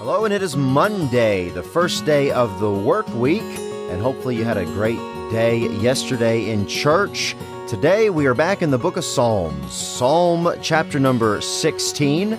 [0.00, 4.44] Hello, and it is Monday, the first day of the work week, and hopefully you
[4.44, 4.96] had a great
[5.30, 7.36] day yesterday in church.
[7.68, 12.38] Today we are back in the book of Psalms, Psalm chapter number 16.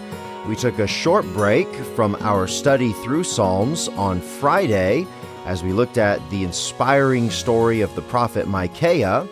[0.49, 5.05] We took a short break from our study through Psalms on Friday
[5.45, 9.27] as we looked at the inspiring story of the prophet Micaiah.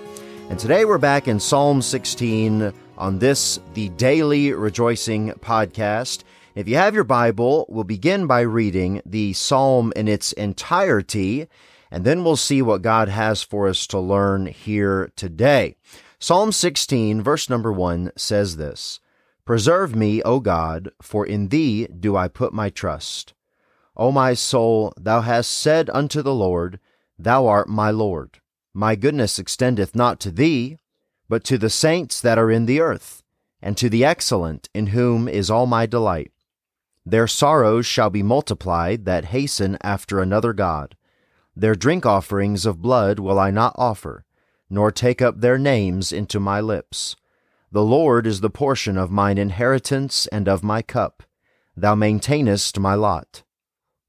[0.51, 6.23] And today we're back in Psalm 16 on this, the Daily Rejoicing podcast.
[6.55, 11.47] If you have your Bible, we'll begin by reading the psalm in its entirety,
[11.91, 15.75] and then we'll see what God has for us to learn here today.
[16.19, 18.99] Psalm 16, verse number 1 says this
[19.45, 23.35] Preserve me, O God, for in thee do I put my trust.
[23.95, 26.79] O my soul, thou hast said unto the Lord,
[27.19, 28.39] Thou art my Lord.
[28.73, 30.77] My goodness extendeth not to thee,
[31.27, 33.21] but to the saints that are in the earth,
[33.61, 36.31] and to the excellent, in whom is all my delight.
[37.05, 40.95] Their sorrows shall be multiplied that hasten after another God.
[41.55, 44.25] Their drink offerings of blood will I not offer,
[44.69, 47.15] nor take up their names into my lips.
[47.71, 51.23] The Lord is the portion of mine inheritance and of my cup.
[51.75, 53.43] Thou maintainest my lot.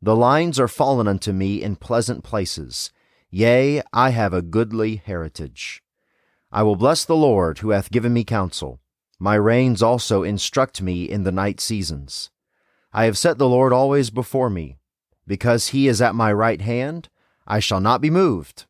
[0.03, 2.91] The lines are fallen unto me in pleasant places.
[3.31, 5.83] Yea, I have a goodly heritage.
[6.51, 8.81] I will bless the Lord who hath given me counsel.
[9.19, 12.31] My reins also instruct me in the night seasons.
[12.93, 14.79] I have set the Lord always before me.
[15.27, 17.09] Because he is at my right hand,
[17.47, 18.67] I shall not be moved.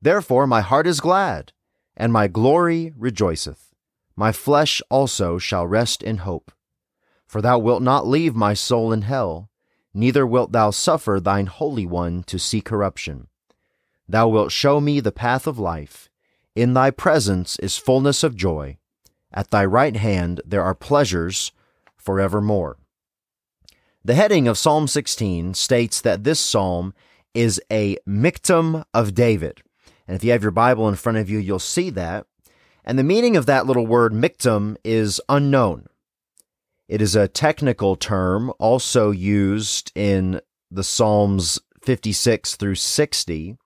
[0.00, 1.52] Therefore my heart is glad,
[1.96, 3.74] and my glory rejoiceth.
[4.14, 6.52] My flesh also shall rest in hope.
[7.26, 9.50] For thou wilt not leave my soul in hell,
[9.92, 13.26] neither wilt thou suffer thine Holy One to see corruption.
[14.08, 16.08] Thou wilt show me the path of life.
[16.54, 18.78] In thy presence is fullness of joy.
[19.32, 21.50] At thy right hand there are pleasures
[21.96, 22.78] forevermore.
[24.06, 26.94] The heading of Psalm 16 states that this psalm
[27.34, 29.62] is a Michtam of David.
[30.06, 32.24] And if you have your Bible in front of you, you'll see that.
[32.84, 35.88] And the meaning of that little word Michtam is unknown.
[36.86, 40.40] It is a technical term also used in
[40.70, 43.56] the Psalms 56 through 60.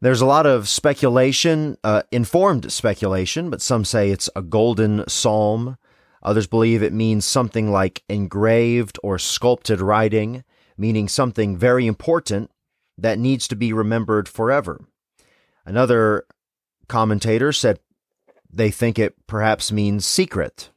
[0.00, 5.78] There's a lot of speculation, uh, informed speculation, but some say it's a golden psalm.
[6.26, 10.42] Others believe it means something like engraved or sculpted writing,
[10.76, 12.50] meaning something very important
[12.98, 14.84] that needs to be remembered forever.
[15.64, 16.26] Another
[16.88, 17.78] commentator said
[18.52, 20.70] they think it perhaps means secret.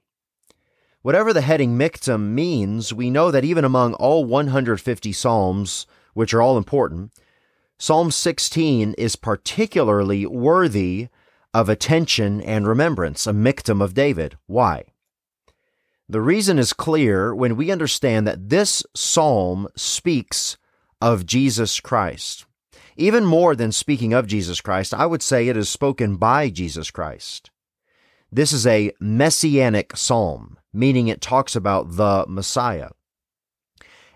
[1.02, 6.44] Whatever the heading Michtam means, we know that even among all 150 Psalms, which are
[6.44, 7.12] all important,
[7.80, 11.08] Psalm 16 is particularly worthy
[11.56, 14.38] of attention and remembrance, a Michtam of David.
[14.46, 14.84] Why?
[16.12, 20.58] The reason is clear when we understand that this psalm speaks
[21.00, 22.48] of Jesus Christ.
[22.98, 26.90] Even more than speaking of Jesus Christ, I would say it is spoken by Jesus
[26.90, 27.52] Christ.
[28.32, 32.90] This is a messianic psalm, meaning it talks about the Messiah.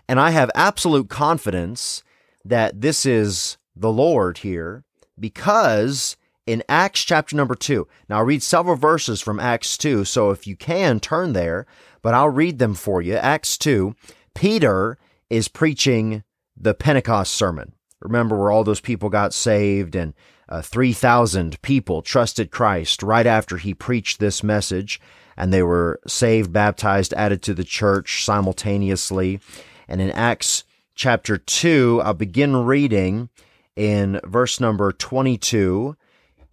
[0.08, 2.02] And I have absolute confidence
[2.44, 4.82] that this is the Lord here
[5.18, 6.16] because
[6.46, 7.86] in Acts chapter number 2.
[8.08, 11.66] Now, I'll read several verses from Acts 2, so if you can, turn there,
[12.02, 13.14] but I'll read them for you.
[13.14, 13.94] Acts 2,
[14.34, 14.98] Peter
[15.30, 16.22] is preaching
[16.56, 17.72] the Pentecost sermon.
[18.00, 20.12] Remember where all those people got saved and
[20.48, 25.00] uh, 3,000 people trusted Christ right after he preached this message,
[25.36, 29.40] and they were saved, baptized, added to the church simultaneously.
[29.88, 33.30] And in Acts chapter 2, I'll begin reading
[33.74, 35.96] in verse number 22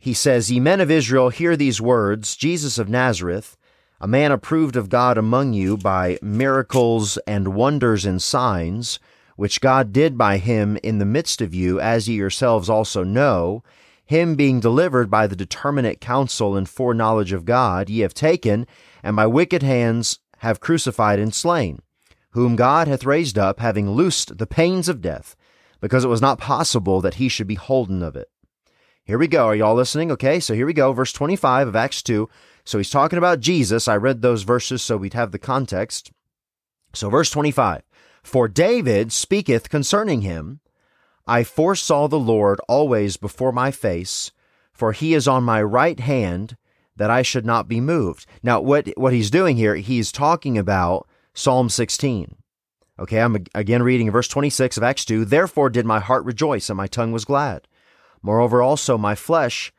[0.01, 3.55] he says, Ye men of Israel, hear these words Jesus of Nazareth,
[3.99, 8.97] a man approved of God among you by miracles and wonders and signs,
[9.35, 13.63] which God did by him in the midst of you, as ye yourselves also know,
[14.03, 18.65] him being delivered by the determinate counsel and foreknowledge of God, ye have taken,
[19.03, 21.79] and by wicked hands have crucified and slain,
[22.31, 25.35] whom God hath raised up, having loosed the pains of death,
[25.79, 28.30] because it was not possible that he should be holden of it.
[29.03, 29.47] Here we go.
[29.47, 30.11] Are y'all listening?
[30.11, 30.93] Okay, so here we go.
[30.93, 32.29] Verse 25 of Acts 2.
[32.63, 33.87] So he's talking about Jesus.
[33.87, 36.11] I read those verses so we'd have the context.
[36.93, 37.81] So, verse 25
[38.23, 40.59] For David speaketh concerning him,
[41.25, 44.31] I foresaw the Lord always before my face,
[44.73, 46.57] for he is on my right hand,
[46.95, 48.25] that I should not be moved.
[48.43, 52.35] Now, what, what he's doing here, he's talking about Psalm 16.
[52.99, 55.25] Okay, I'm again reading verse 26 of Acts 2.
[55.25, 57.67] Therefore did my heart rejoice, and my tongue was glad.
[58.21, 59.71] Moreover, also my flesh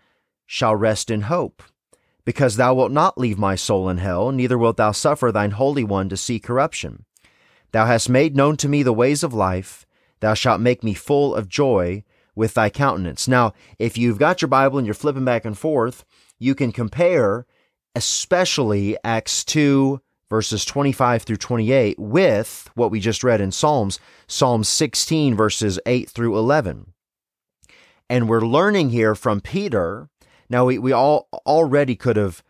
[0.46, 1.62] shall rest in hope,
[2.24, 5.84] because thou wilt not leave my soul in hell, neither wilt thou suffer thine Holy
[5.84, 7.04] One to see corruption.
[7.72, 9.86] Thou hast made known to me the ways of life.
[10.20, 12.04] Thou shalt make me full of joy
[12.34, 13.26] with thy countenance.
[13.26, 16.04] Now, if you've got your Bible and you're flipping back and forth,
[16.38, 17.46] you can compare
[17.94, 20.00] especially Acts 2
[20.30, 26.08] verses 25 through 28 with what we just read in Psalms, Psalm 16 verses 8
[26.08, 26.91] through 11.
[28.12, 30.10] And we're learning here from Peter.
[30.50, 32.42] Now we, we all already could have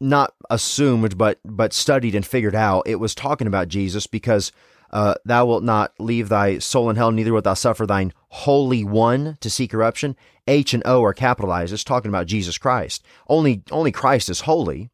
[0.00, 4.50] not assumed but but studied and figured out it was talking about Jesus because
[4.90, 8.82] uh, thou wilt not leave thy soul in hell, neither wilt thou suffer thine holy
[8.82, 10.16] one to see corruption.
[10.48, 11.72] H and O are capitalized.
[11.72, 13.04] It's talking about Jesus Christ.
[13.28, 14.90] Only only Christ is holy.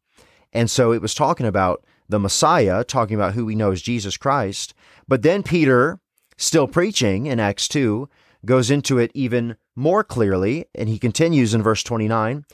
[0.53, 4.17] And so it was talking about the Messiah, talking about who we know as Jesus
[4.17, 4.75] Christ.
[5.07, 5.99] But then Peter,
[6.37, 8.07] still preaching in Acts 2,
[8.45, 12.45] goes into it even more clearly, and he continues in verse 29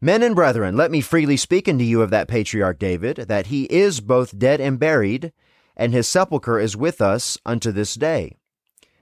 [0.00, 3.64] Men and brethren, let me freely speak unto you of that patriarch David, that he
[3.64, 5.32] is both dead and buried,
[5.76, 8.36] and his sepulchre is with us unto this day.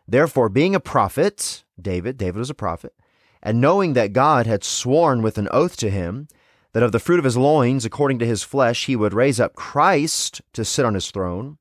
[0.09, 2.95] Therefore, being a prophet, David, David was a prophet,
[3.43, 6.29] and knowing that God had sworn with an oath to him,
[6.73, 9.55] that of the fruit of his loins, according to his flesh, he would raise up
[9.55, 11.59] Christ to sit on his throne,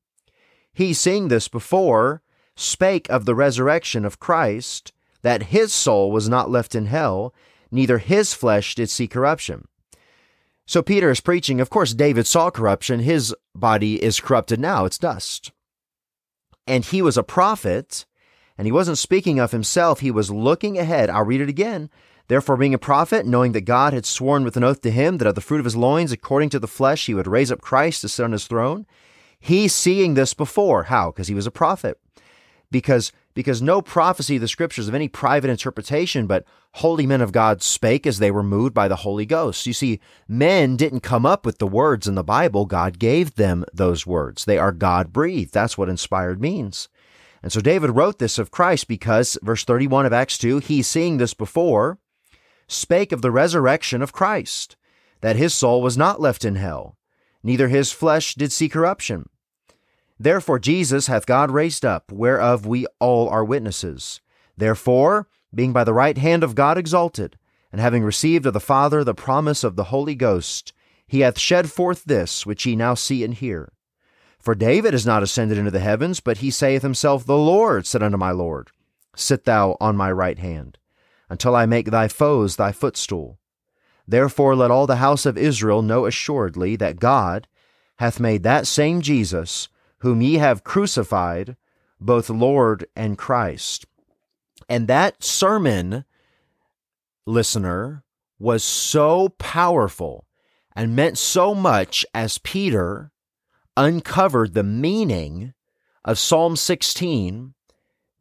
[0.72, 2.22] he, seeing this before,
[2.56, 4.92] spake of the resurrection of Christ,
[5.22, 7.34] that his soul was not left in hell,
[7.70, 9.68] neither his flesh did see corruption.
[10.66, 11.60] So Peter is preaching.
[11.60, 13.00] Of course, David saw corruption.
[13.00, 15.52] His body is corrupted now, it's dust.
[16.66, 18.04] And he was a prophet,
[18.58, 21.08] and he wasn't speaking of himself, he was looking ahead.
[21.08, 21.88] I'll read it again.
[22.28, 25.28] Therefore, being a prophet, knowing that God had sworn with an oath to him that
[25.28, 28.00] of the fruit of his loins, according to the flesh, he would raise up Christ
[28.00, 28.84] to sit on his throne,
[29.38, 30.84] he seeing this before.
[30.84, 31.12] How?
[31.12, 32.00] Because he was a prophet.
[32.70, 37.32] Because because no prophecy of the scriptures of any private interpretation, but holy men of
[37.32, 39.66] God spake as they were moved by the Holy Ghost.
[39.66, 43.66] You see, men didn't come up with the words in the Bible, God gave them
[43.74, 44.46] those words.
[44.46, 45.52] They are God breathed.
[45.52, 46.88] That's what inspired means.
[47.42, 51.18] And so David wrote this of Christ because, verse 31 of Acts 2, he seeing
[51.18, 51.98] this before,
[52.66, 54.76] spake of the resurrection of Christ,
[55.20, 56.96] that his soul was not left in hell,
[57.42, 59.28] neither his flesh did see corruption.
[60.18, 64.20] Therefore Jesus hath God raised up, whereof we all are witnesses.
[64.56, 67.38] Therefore, being by the right hand of God exalted,
[67.70, 70.72] and having received of the Father the promise of the Holy Ghost,
[71.06, 73.72] he hath shed forth this which ye now see and hear.
[74.38, 78.02] For David is not ascended into the heavens, but he saith himself, The Lord said
[78.02, 78.70] unto my Lord,
[79.14, 80.78] Sit thou on my right hand,
[81.28, 83.38] until I make thy foes thy footstool.
[84.06, 87.48] Therefore let all the house of Israel know assuredly that God
[87.96, 89.68] hath made that same Jesus,
[89.98, 91.56] whom ye have crucified,
[92.00, 93.86] both Lord and Christ.
[94.68, 96.04] And that sermon,
[97.24, 98.04] listener,
[98.38, 100.26] was so powerful
[100.74, 103.10] and meant so much as Peter
[103.76, 105.54] uncovered the meaning
[106.04, 107.54] of Psalm 16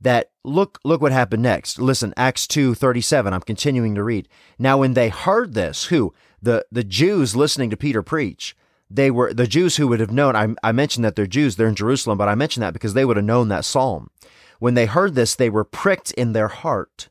[0.01, 1.79] that look look what happened next.
[1.79, 3.33] Listen, Acts 2:37.
[3.33, 4.27] I'm continuing to read.
[4.59, 8.55] Now when they heard this, who the the Jews listening to Peter preach,
[8.95, 10.35] they were the Jews who would have known.
[10.35, 13.05] I, I mentioned that they're Jews, they're in Jerusalem, but I mentioned that because they
[13.05, 14.09] would have known that psalm.
[14.59, 17.09] When they heard this, they were pricked in their heart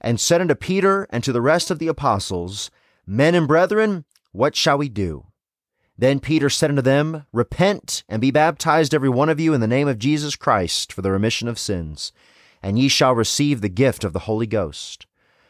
[0.00, 2.70] and said unto Peter and to the rest of the apostles,
[3.06, 5.26] Men and brethren, what shall we do?
[5.96, 9.66] Then Peter said unto them, Repent and be baptized every one of you in the
[9.66, 12.12] name of Jesus Christ for the remission of sins,
[12.62, 15.06] and ye shall receive the gift of the Holy Ghost.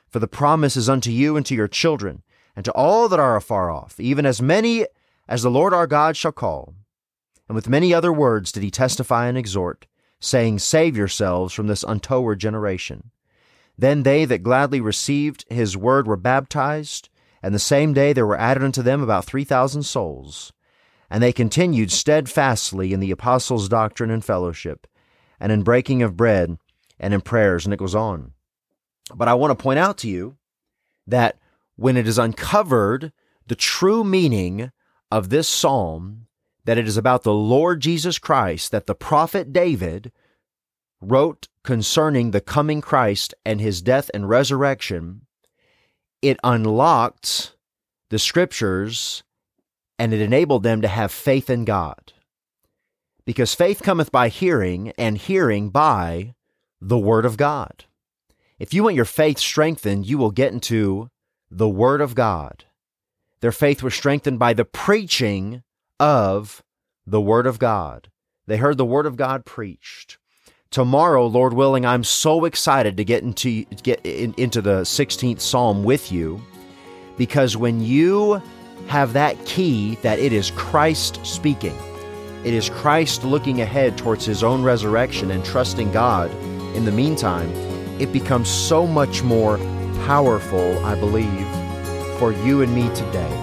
[0.08, 2.22] For the promise is unto you and to your children,
[2.54, 4.86] and to all that are afar off, even as many
[5.32, 6.74] as the Lord our God shall call.
[7.48, 9.86] And with many other words did he testify and exhort,
[10.20, 13.12] saying, Save yourselves from this untoward generation.
[13.78, 17.08] Then they that gladly received his word were baptized,
[17.42, 20.52] and the same day there were added unto them about three thousand souls.
[21.08, 24.86] And they continued steadfastly in the apostles' doctrine and fellowship,
[25.40, 26.58] and in breaking of bread,
[27.00, 27.64] and in prayers.
[27.64, 28.32] And it goes on.
[29.14, 30.36] But I want to point out to you
[31.06, 31.38] that
[31.76, 33.14] when it is uncovered
[33.46, 34.70] the true meaning
[35.12, 36.26] of this psalm
[36.64, 40.10] that it is about the Lord Jesus Christ that the prophet David
[41.02, 45.26] wrote concerning the coming Christ and his death and resurrection,
[46.22, 47.54] it unlocked
[48.08, 49.22] the scriptures
[49.98, 52.14] and it enabled them to have faith in God.
[53.26, 56.34] Because faith cometh by hearing, and hearing by
[56.80, 57.84] the Word of God.
[58.58, 61.08] If you want your faith strengthened, you will get into
[61.50, 62.64] the Word of God.
[63.42, 65.64] Their faith was strengthened by the preaching
[65.98, 66.62] of
[67.04, 68.08] the Word of God.
[68.46, 70.16] They heard the Word of God preached.
[70.70, 75.82] Tomorrow, Lord willing, I'm so excited to get into get in, into the 16th Psalm
[75.82, 76.40] with you
[77.18, 78.40] because when you
[78.86, 81.76] have that key that it is Christ speaking,
[82.44, 86.30] it is Christ looking ahead towards his own resurrection and trusting God
[86.76, 87.50] in the meantime,
[88.00, 89.58] it becomes so much more
[90.06, 91.61] powerful, I believe,
[92.22, 93.34] for you and me today.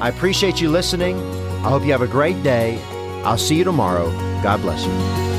[0.00, 1.16] I appreciate you listening.
[1.64, 2.82] I hope you have a great day.
[3.22, 4.10] I'll see you tomorrow.
[4.42, 5.35] God bless you.